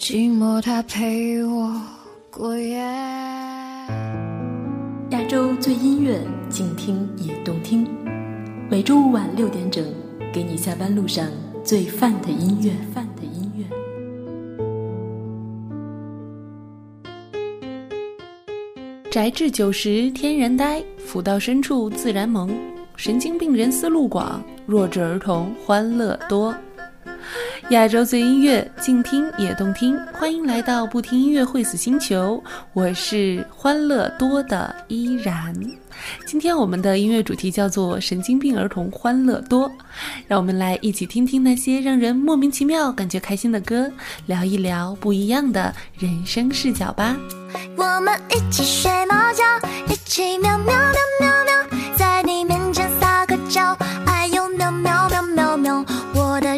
[0.00, 1.78] 寂寞它陪我
[2.30, 2.78] 过夜。
[5.10, 6.18] 亚洲最音乐，
[6.48, 7.86] 静听也动听。
[8.70, 9.84] 每周五晚六点整，
[10.32, 11.28] 给你下班路上
[11.62, 12.72] 最范的音乐。
[12.94, 13.66] 范的音乐。
[19.10, 22.50] 宅至九十天然呆，腐到深处自然萌。
[22.96, 26.54] 神经病人思路广，弱智儿童欢乐多。
[27.70, 29.96] 亚洲最音乐，静听也动听。
[30.12, 35.54] 欢迎来到不听音乐会死星球，我是欢乐多的依然。
[36.26, 39.70] 今天我们的音乐主题叫做“神经病儿童欢乐多”，
[40.26, 43.88] 让我们来一起听听那些让人莫名其妙感觉开心的歌，
[44.26, 47.16] 聊一聊不一样的人生视角吧。
[47.76, 49.44] 我们一起睡猫觉，
[49.88, 50.90] 一起喵喵喵
[51.20, 51.69] 喵喵，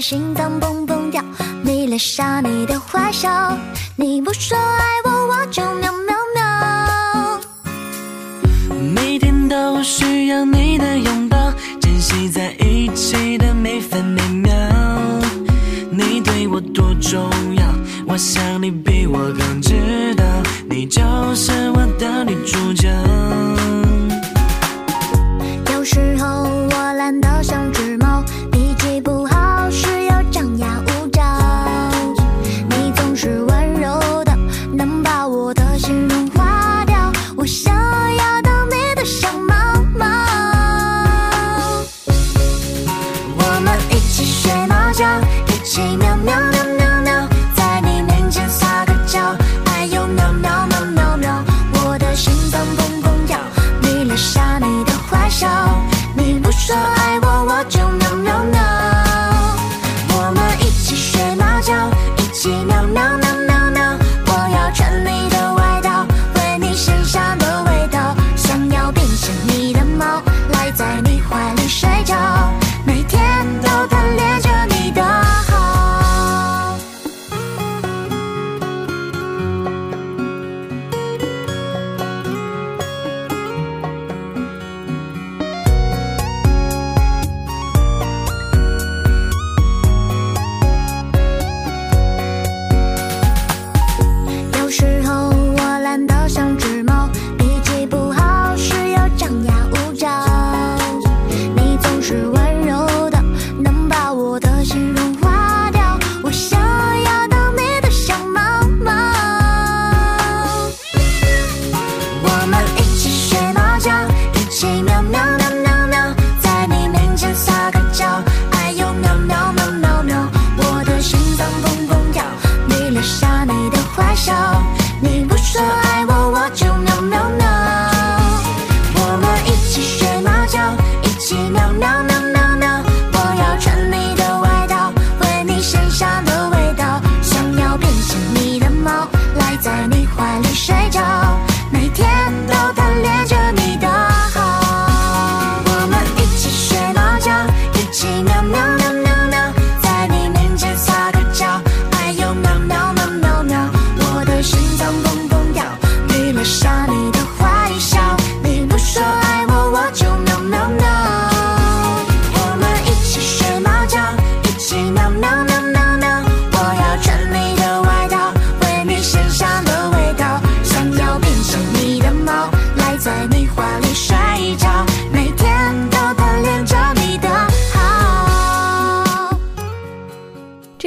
[0.02, 1.22] 心脏蹦蹦跳，
[1.62, 3.56] 迷恋上你的坏笑，
[3.94, 7.40] 你不说爱我，我就喵喵喵。
[8.92, 14.52] 每天都需要你的拥抱，珍惜在一起的每分每秒。
[15.92, 17.64] 你对我多重要，
[18.08, 20.24] 我想你比我更知道，
[20.68, 21.00] 你就
[21.36, 22.90] 是我的女主角。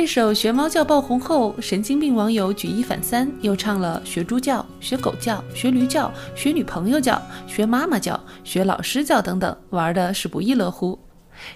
[0.06, 11.00] 这首学猫叫爆红后，神经病网友举一反三，又唱了学猪叫、学狗叫、学驴叫、学女朋友叫、学妈妈叫、学老师叫等等，玩的是不亦乐乎。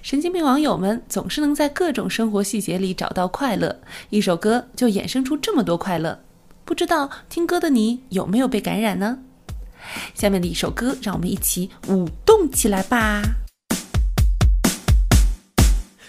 [0.01, 3.79] 神经病网友们总是能在各种生活细节里找到快乐，
[4.09, 6.19] 一首歌就衍生出这么多快乐。
[6.65, 9.19] 不知道听歌的你有没有被感染呢？
[10.15, 13.21] 下面的一首歌，让我们一起舞动起来吧！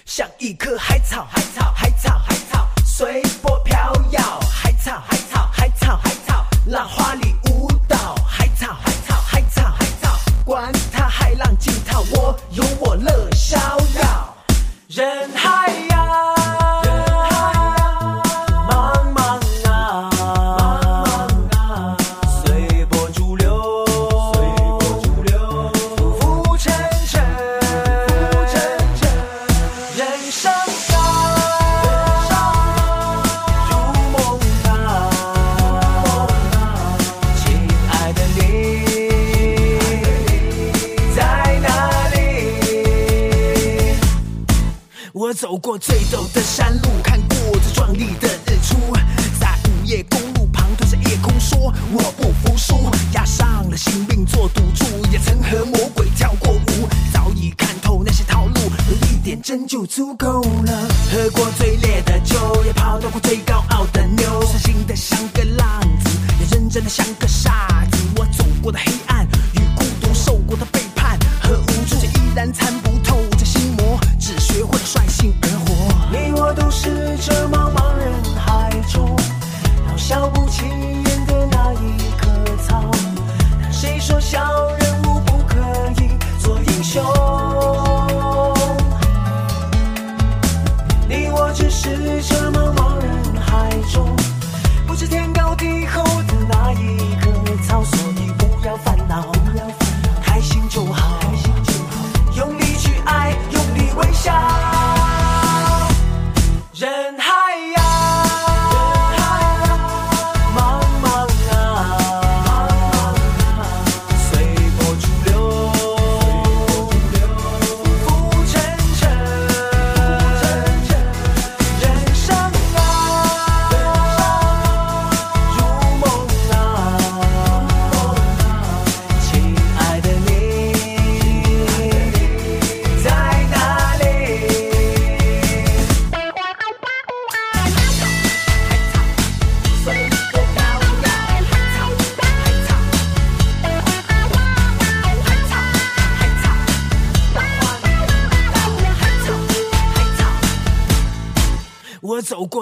[0.07, 1.80] 像一棵海草，海草，海草，海草，
[3.01, 3.75] 随波飘
[4.11, 4.21] 摇。
[4.53, 13.57] 海草，海草，海草，海草，浪花里舞蹈，海草海草海草海草，管他海浪惊涛，我有我乐逍
[14.03, 14.37] 遥。
[14.89, 15.73] 人海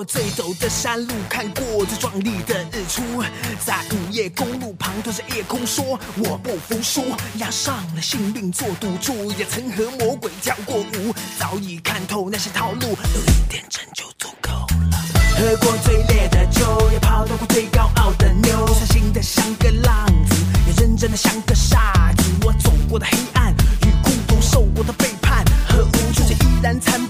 [0.09, 3.23] 最陡的山路，看过最壮丽的日出，
[3.63, 7.05] 在午夜公路旁对着夜空说我不服输，
[7.37, 14.51] 押上了性命做赌注，也曾和魔鬼跳过舞，早已看透那些套路，有一点真就足够
[14.91, 14.99] 了。
[15.37, 22.25] 喝过最烈的酒，也泡到过最高傲的妞，伤心的像个浪子，也认真的像个傻子。
[22.47, 27.07] 我走过的黑暗与孤独，受过的背叛和无助，却依然参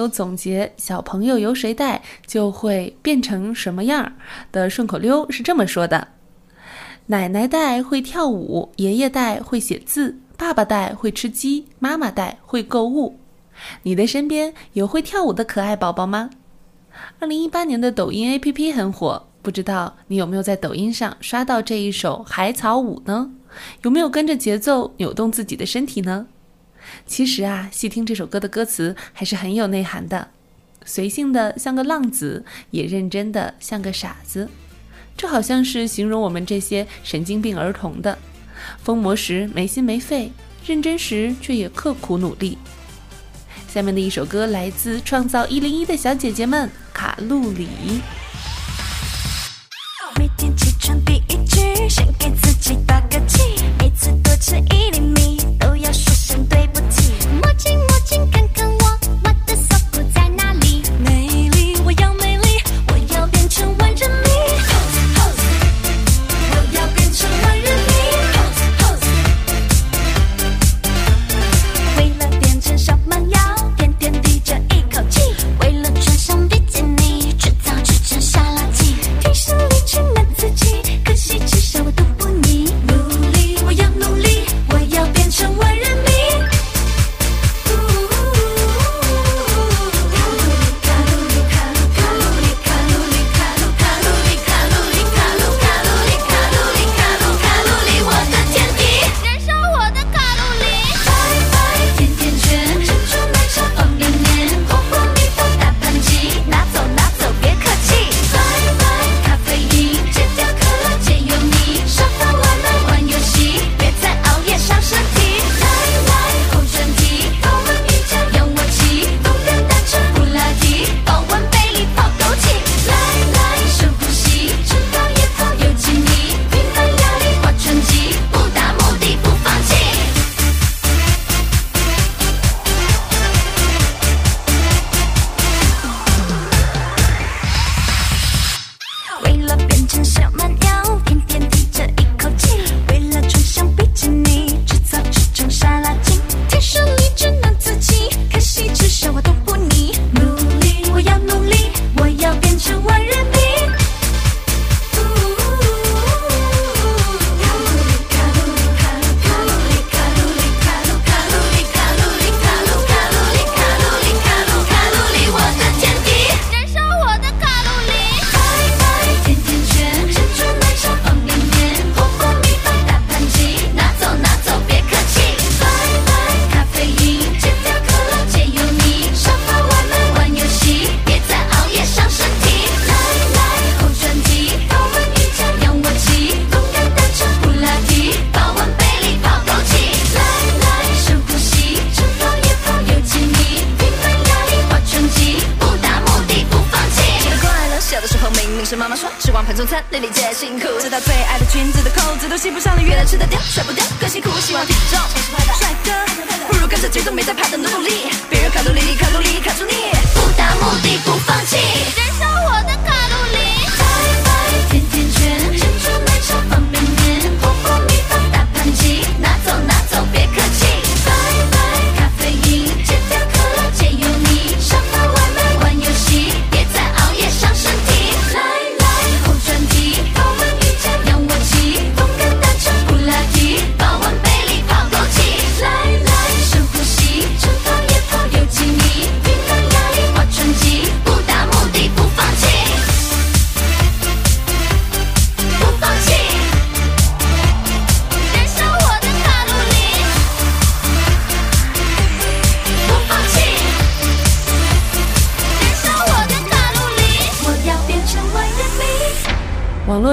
[0.00, 4.14] 有总结“小朋友由谁带就会变成什么样”
[4.50, 6.08] 的顺口溜是这么说的：
[7.06, 13.18] 奶奶带会跳舞，爷爷带会写字，爸爸带会吃鸡，妈妈带会购物。
[13.82, 16.30] 你的身边有会跳舞的可爱宝宝吗？
[17.18, 23.30] 二零一八年的抖音 APP 很火，不知道你有没有在抖音上刷到这一首海草舞呢？
[23.82, 26.26] 有没有跟着节奏扭动自己的身体呢？
[27.06, 30.28] 其实啊，细听这首歌的歌词还是很有内涵的，
[30.84, 34.48] 随性的像个浪子，也认真的像个傻子。
[35.16, 38.18] 这好像是形容我们这些神经病儿童的：
[38.82, 40.32] 疯魔时没心没肺，
[40.64, 42.56] 认真时却也刻苦努力。
[43.68, 47.68] 下面的一首歌来自创造一零一的小姐姐们——卡路里。
[50.16, 56.09] 每天起床第一句，先给自己打个气；每次多吃一厘米，都要说。
[57.60, 58.49] 情我情看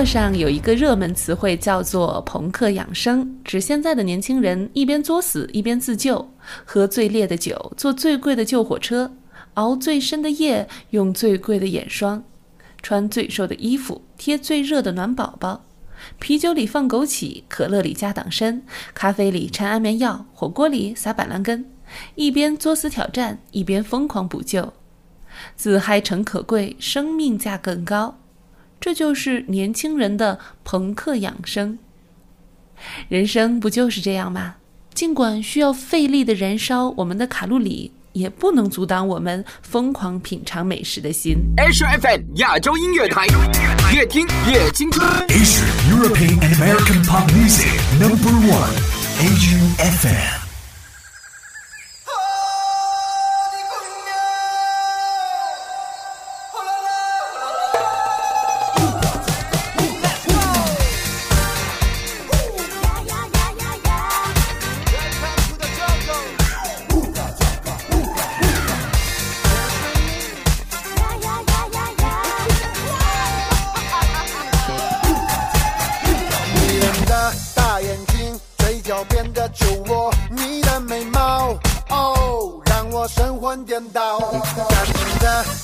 [0.08, 6.32] 上有一个热门词汇叫做朋克养生指现在的年轻人一边作死一边自救
[6.64, 9.14] 喝最烈的酒坐最贵的救火车
[9.56, 12.24] 熬最深的夜用最贵的眼霜
[12.82, 15.66] 穿最瘦的衣服贴最热的暖宝宝
[16.20, 18.62] 啤酒里放枸杞可乐里加党参
[18.94, 21.70] 咖啡里掺安眠药火锅里撒板蓝根
[22.16, 24.72] 一边作死挑战一边疯狂补救
[25.58, 28.18] 自嗨诚可贵生命价更高。
[28.80, 31.78] 这就是年轻人的朋克养生。
[33.10, 34.56] 人生不就是这样吗？
[34.94, 41.38] 尽管需要费力的燃烧我们的卡路里也不能阻挡我们疯狂品尝美食的心。
[41.56, 43.28] Hfm 亚洲音乐台
[43.94, 45.08] 越听越青春。
[45.28, 47.70] Asia european and american pop music
[48.00, 48.74] number one
[49.20, 50.47] asian fm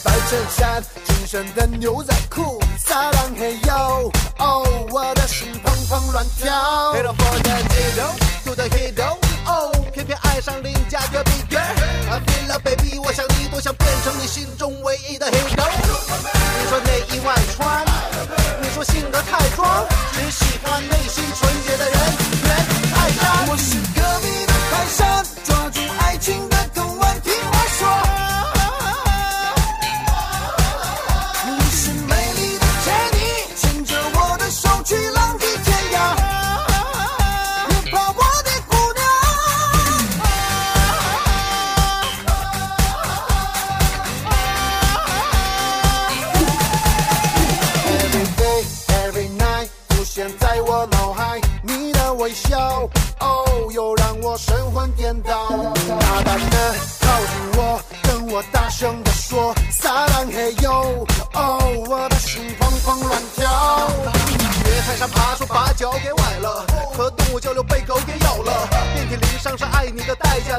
[0.03, 2.12] 白衬衫，紧身的牛仔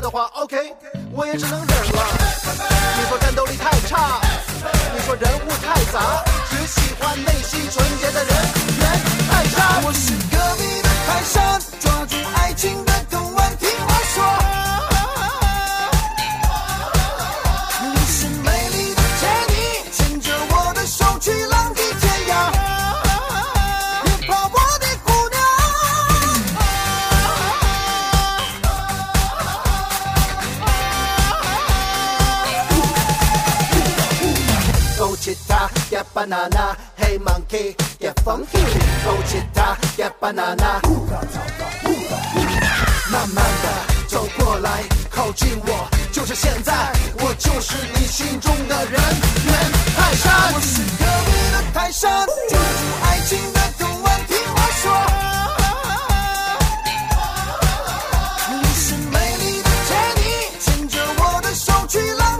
[0.04, 0.74] 的话，OK，
[1.12, 1.66] 我也只能
[36.24, 38.64] banana, hey monkey, get funky.
[39.04, 40.80] Go chita, get banana.
[43.12, 43.68] 慢慢的
[44.08, 46.72] 走过来，靠近我，就是现在，
[47.20, 49.54] 我就是你心中的人，人
[49.96, 50.52] 泰山。
[50.54, 54.84] 我是隔壁的泰山，抓住爱情的港湾，听我说。
[58.62, 60.22] 你是美丽的杰尼
[60.58, 62.33] 牵着我的手去浪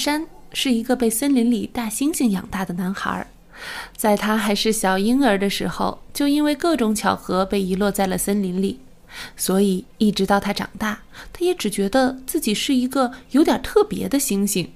[0.00, 3.26] 山是一个被森林里大猩猩养大的男孩，
[3.94, 8.80] 在他还是小婴儿的时候，就因为各种巧合被遗落在了森林里，
[9.36, 14.68] 所以一直到他长大，他也只觉得自己是一个有点特别的猩猩。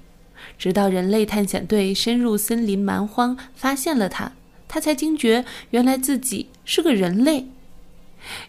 [0.59, 4.33] 直到人类探险队深入森林蛮荒，发现了他，
[4.69, 7.47] 他才惊觉原来自己是个人类。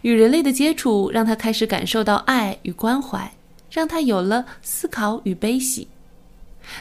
[0.02, 3.32] 与人类的接触让他开始感受到爱与关怀，
[3.70, 5.88] 让他有了思考与悲喜。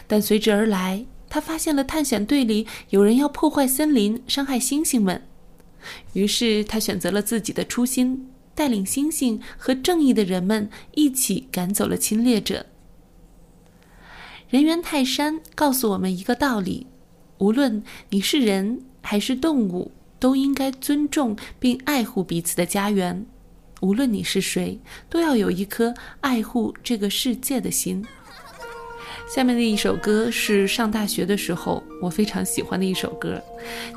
[0.08, 5.22] 但随之而来，他发现了探险队里有人要破坏森林，伤害猩猩们。
[6.14, 12.66] 于是他选择了自己的初心，带领猩猩和正义的人们一起赶走了侵略者。
[14.50, 16.88] 人猿泰山告诉我们一个道理：
[17.40, 23.26] 无论你是人还是动物，都应该尊重并爱护彼此的家园。
[23.82, 28.06] 无论你是谁，都要有一颗爱护这个世界的心。
[29.28, 33.42] 下面的一首歌是上大学的时候我非常喜欢的一首歌，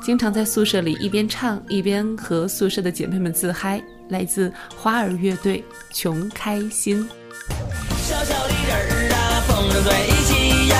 [0.03, 3.81] 经常在宿舍里一边唱一边和宿舍的姐妹们自嗨。
[4.09, 5.63] 来自花儿乐队
[5.95, 6.97] 《穷开心》。
[8.07, 9.93] 小小的人儿啊，风筝对
[10.25, 10.73] 起呀，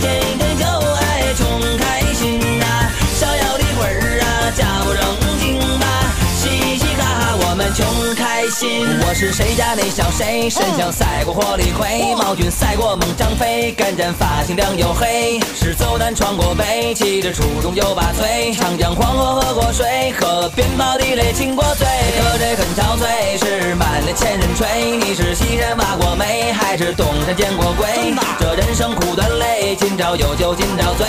[0.00, 0.02] 天
[0.38, 1.44] 天就爱穷
[1.76, 2.64] 开心呐、
[3.20, 4.99] 逍遥的魂儿啊，假不正，
[7.60, 8.88] 们穷开心。
[9.06, 21.86] 我是谁家那小谁，身强赛过火力魁，毛俊赛过猛张飞，干战发型亮又黑，是走南闯过北，骑着初中就把嘴，长江黄河喝过水，河边炮地雷亲过嘴，
[22.22, 24.96] 喝醉很憔悴，是满脸千人吹。
[24.96, 27.86] 你是西山挖过煤，还是东山见过鬼？
[28.40, 31.06] 这人生苦短累，今朝有酒今朝醉。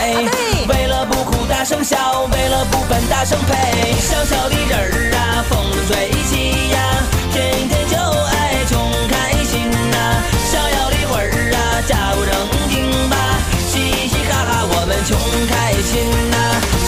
[0.68, 3.94] 为了不哭大声笑，为了不烦大声呸。
[4.02, 6.41] 小小的人儿啊，风筝吹起
[6.72, 6.76] 呀，
[7.32, 8.78] 天天就爱穷
[9.08, 9.96] 开心呐、
[10.52, 12.34] 逍遥的魂儿啊，假不正
[12.70, 12.74] 经
[13.10, 13.16] 吧，
[13.68, 15.10] 嘻嘻哈哈我们穷
[15.48, 15.92] 开心
[16.32, 16.36] 呐、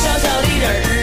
[0.02, 1.03] 小小的人儿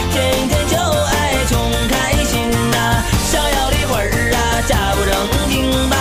[0.21, 1.57] 天天就爱穷
[1.89, 4.05] 开心呐、逍遥的魂儿
[4.37, 5.17] 啊，假不正
[5.49, 5.95] 经吧，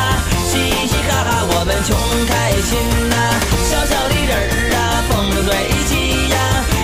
[0.44, 1.96] 嘻嘻哈哈我们穷
[2.28, 2.76] 开心
[3.08, 3.16] 呐、
[3.64, 5.48] 小小的人儿啊，风生水
[5.88, 6.36] 起呀，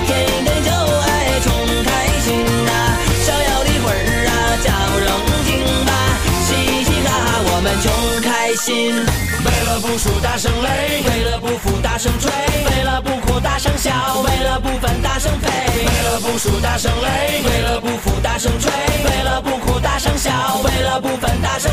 [0.09, 1.53] 天天就爱穷
[1.85, 2.73] 开心呐、
[3.21, 4.01] 逍遥的魂儿
[4.33, 5.13] 啊，假不正
[5.45, 5.93] 经吧，
[6.49, 6.49] 嘻
[6.89, 7.85] 嘻哈哈我们穷
[8.25, 8.97] 开心。
[9.45, 13.93] 为了不输大声擂，为了不服大声吹，为了不哭大声笑，
[14.25, 15.47] 为了不烦大声呸。
[16.27, 18.71] 不输大声擂，为了不服大声吹，
[19.05, 21.71] 为了不哭大声笑，为了不烦大声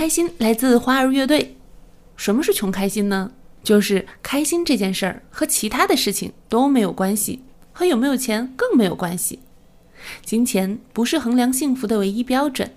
[0.00, 1.58] 开心来自花儿乐队。
[2.16, 3.32] 什么是穷开心呢？
[3.62, 9.40] 就是开心这件事儿和其他的事情都没有关系，和有没有钱更没有关系。
[10.24, 12.72] 金钱不是衡量幸福的唯一标准。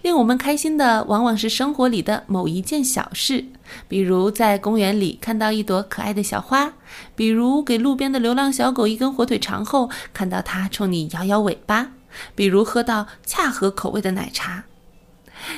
[0.00, 3.44] 令我们开心的往往是生活里的某一件小事，
[3.86, 6.72] 比如在公园里看到一朵可爱的小花，
[7.14, 11.90] 比如给路边的流浪小狗一根火腿肠后看到它冲你摇摇尾巴，
[12.34, 14.64] 比如喝到恰合口味的奶茶。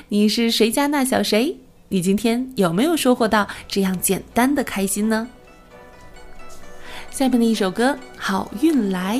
[0.09, 1.57] 你是谁家那小谁？
[1.89, 5.29] 你今天有没有收获到这样简单的开心呢？
[7.11, 9.19] 下面的一首歌《好运来》。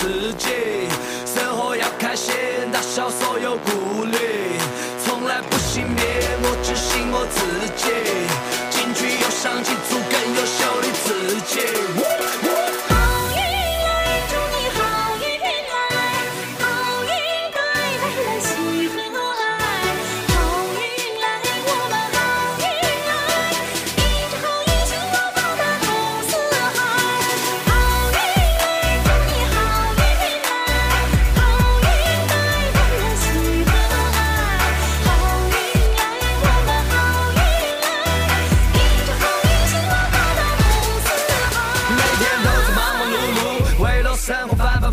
[0.00, 0.87] 自己。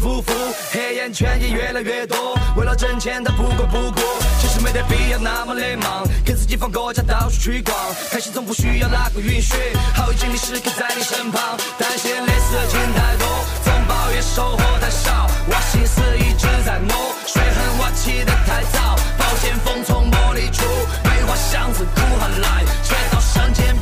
[0.06, 0.34] 活反反复复，
[0.72, 2.38] 黑眼圈也越来越多。
[2.56, 4.02] 为了挣钱，他不管不顾，
[4.40, 7.76] 其实没得必要那么的忙，给自己放个假，到处去逛。
[8.12, 9.56] 开心总不需要哪个允许，
[9.96, 11.58] 好运经历时刻在你身旁。
[11.80, 13.28] 担心的事情太多，
[13.64, 20.64] 总抱怨收获太少，我心思一直在挪，水很晚起得太早，宝剑锋从磨砺出，
[21.04, 23.76] 梅花香自苦寒来，却道上天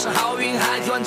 [0.00, 0.98] 是好运，还有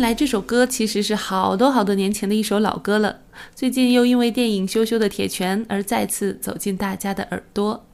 [0.00, 3.20] 来这首歌其实是好多好多年前的一首老歌了，
[3.54, 7.86] 最近又因为电影《羞羞的铁拳》而再次走进大家的耳朵。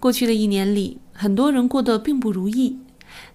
[0.00, 2.78] 过去的一年里，很多人过得并不如意，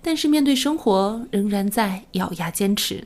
[0.01, 3.05] 但是面对生活，仍然在咬牙坚持。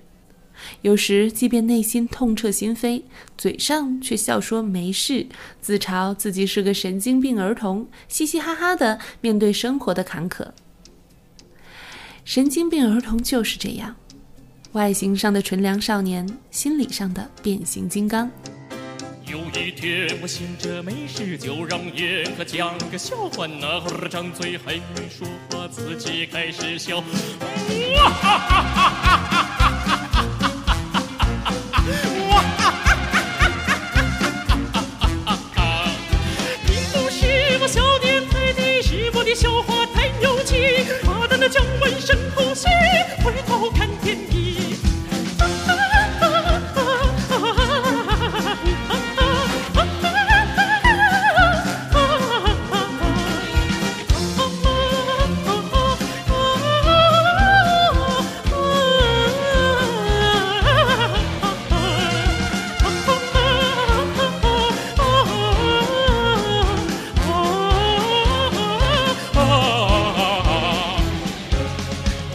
[0.81, 3.03] 有时，即便内心痛彻心扉，
[3.37, 5.27] 嘴上却笑说没事，
[5.59, 10.47] 自嘲自己是个神经病儿童，嘻嘻哈哈的面对生活的坎坷。
[12.23, 13.97] 神经病儿童就是这样。
[14.73, 18.27] 外形上的纯良少年，心理上的变形金刚。
[19.27, 23.45] 有一天，我闲着没事，就让严哥讲个笑话。
[23.45, 26.97] 那会儿张嘴还没说话，自己开始笑。
[26.97, 29.12] 哇哈哈哈哈！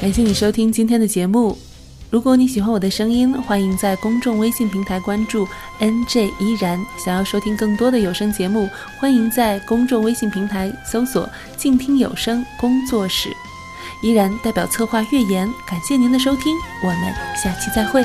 [0.09, 1.59] 感谢你收听今天的节目。
[2.09, 5.47] 如果你喜欢我的声音，欢迎在公众微信平台关注
[5.81, 6.83] NJ 依然。
[6.97, 13.29] 想要收听更多的有声节目，欢迎在公众微信平台搜索“静听有声工作室”。
[14.03, 18.03] 依然代表策划岳岩，感谢您的收听，我们下期再会。